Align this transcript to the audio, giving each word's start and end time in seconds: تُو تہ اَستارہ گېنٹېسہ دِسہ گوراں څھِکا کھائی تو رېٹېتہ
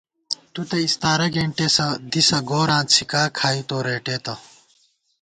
تُو 0.53 0.61
تہ 0.69 0.77
اَستارہ 0.85 1.27
گېنٹېسہ 1.33 1.87
دِسہ 2.11 2.39
گوراں 2.49 2.83
څھِکا 2.91 3.23
کھائی 3.37 3.61
تو 3.69 3.77
رېٹېتہ 3.85 4.33